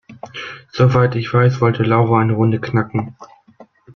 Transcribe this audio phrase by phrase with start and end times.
[0.73, 3.15] Soweit ich weiß, wollte Laura eine Runde knacken.